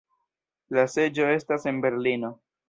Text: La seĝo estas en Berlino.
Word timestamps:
La 0.77 0.85
seĝo 0.93 1.29
estas 1.35 1.69
en 1.73 1.83
Berlino. 1.85 2.33